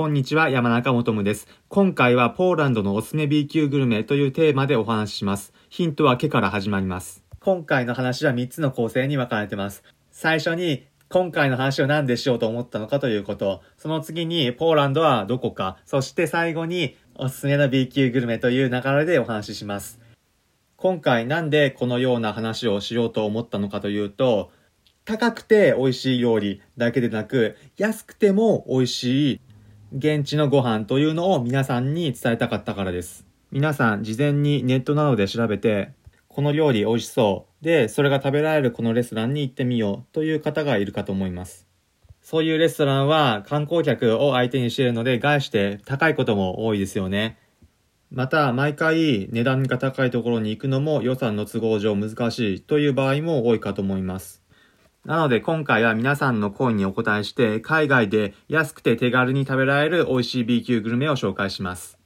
[0.00, 1.46] こんにちは、山中もとむです。
[1.68, 5.52] 今回はポーランドのおすすめ B 級グルメというテーマでお話しします。
[5.68, 7.22] ヒントは「け」から始まります。
[7.38, 9.84] 今回の話は3つの構成に分かれてます。
[10.10, 13.60] 最初に、今回の話を何でしようと思ったのかということ。
[13.76, 15.76] その次に、ポーランドはどこか。
[15.84, 20.00] そして最後に、おすすめの B 級グルメという流れでお話しします。
[20.76, 24.50] 今回なんでこのような話をしようと思ったのかというと、
[25.04, 29.40] 高くて美味しい料理だけでなく、安くても美味しい
[29.92, 33.26] 現地のご飯というのを皆さんに伝えたかったからです。
[33.50, 35.90] 皆さん事前にネットなどで調べて、
[36.28, 37.64] この料理美味しそう。
[37.64, 41.66] で、それが食べられるこのレストランに行ってみようという方がいるかと思います。
[42.22, 47.36] そういうレストランは観光客を相手にしているので、概して高いことも多いですよね。
[48.12, 54.39] また、毎回値段が高いところに行くのも予算の都合上難しいという場合も多いかと思います。
[55.04, 61.98] なので今回は皆さんの声にお答えして、海外で安くて手軽に食べられる美味しい B 級グルメを紹介します。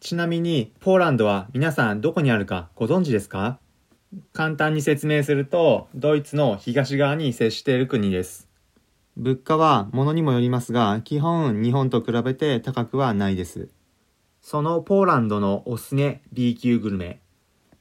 [0.00, 3.60] ちなみに、ポーランドは皆さんどこにあるかご存知ですか？
[4.32, 8.48] 簡単に説明すると、ドイツの東側に接している国です。
[9.16, 13.68] 物価は物にもよりますが、基本日本と比べて高くはないです。
[14.42, 17.20] そのポーランドのおすすめ B 級グルメ。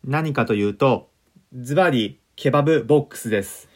[0.05, 1.09] 何かというと、
[1.53, 3.69] ズバリケバブボックスです。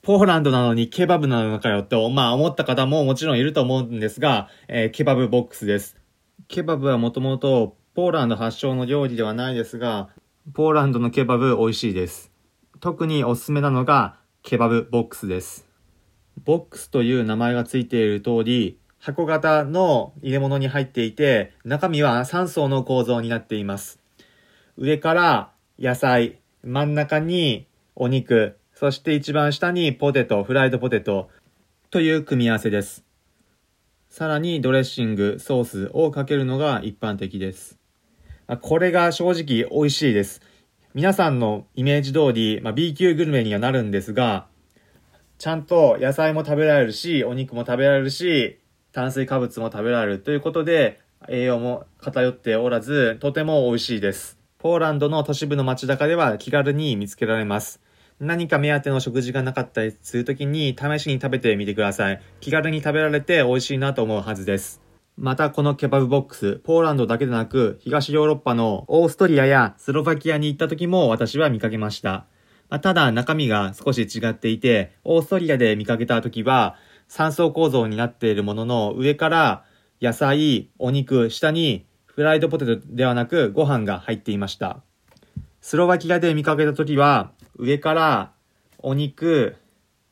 [0.00, 5.98] ポーランドなのにケバブなのかよと、まあ思った方ももちろんいると思うんですが、えーケバブボックスです。
[6.48, 10.08] ケバブはもともとポーランド発祥の料理ではないですが、
[10.54, 12.32] ポーランドのケバブ美味しいです。
[12.80, 15.68] 特におすすめなのがケバブボックスです。
[16.44, 24.00] ボックスという名前がついている通り、箱型の入れ物に入っていて、中身は3層の構造になっています。
[24.78, 31.28] 上から野菜、真ん中にお肉、そして一番下にポテト、フライドポテト
[31.90, 33.04] という組み合わせです。
[34.08, 37.78] さらにドレッシング、ソースをかけるのが一般的です。
[38.62, 40.42] これが正直美味しいです。
[40.92, 44.48] 皆さんのイメージ通り、まあ、B 級グルメにはなるんですが、
[45.38, 48.58] ちゃんと野菜も食べられるし、お肉も食べられるし、
[48.90, 54.45] 炭水化物も食べられるということで、栄養も偏っておらず、とても美味しいです。
[54.66, 57.80] ポーランドの都市部の街中では気軽に見つけられます。
[58.18, 62.20] 何か目当ての食事がなかったりするときに試しに食べてみてください。
[62.40, 64.82] 気軽に食べられて美味しいなと思うはずです。
[65.16, 72.26] またこのケバブボックス、ポーランドだけでなく東ヨーロッパのオーストリアやスロバキアに行った時も私は見かけました。
[72.68, 76.74] まあただ中身が少し違っていて、オーストリアで見かけた時は
[77.08, 79.64] 3層構造になっているものの上から
[80.02, 84.80] 野菜、お肉、下にフライドポテトではなくご飯が入っていました。
[85.60, 88.32] スロバキアで見かけた時は上から
[88.78, 89.54] お肉、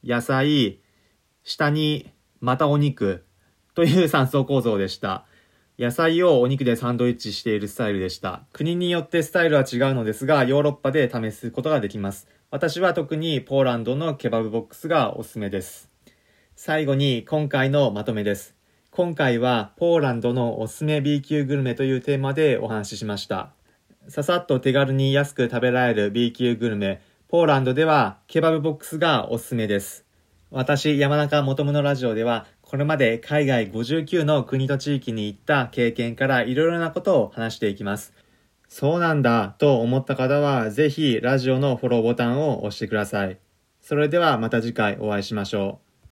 [0.05, 0.81] 野菜、
[1.45, 2.13] 下に
[2.43, 3.25] またお肉
[3.75, 5.25] という3層構造でした。
[5.79, 8.45] 野菜をお肉でサンドイッチしているスタイルでした。
[8.53, 12.29] 国によってスタイルは違うのですが、ヨーロッパで試すことができます。
[12.51, 15.91] 私は特にポーランドのケバブボックスがおすすめです。
[16.55, 18.54] 最後に今回のまとめです。
[18.97, 23.51] 今回はポーランドのおすすめ B 級グルメというテーマでお話ししました。
[24.07, 30.05] ささっと手軽に安く食べられる B 級グルメ、ポーランドではケバブボックスがおすすめです。
[30.53, 38.15] 私、山中元のラジオでは、これまで海外59の国と地域に行った経験からいろいろなことを話していきます。
[38.69, 43.39] そうなんだと思った方は、ぜひラジオのフォローボタンを押してください。
[43.81, 45.84] それではまた次回お会いしましょう。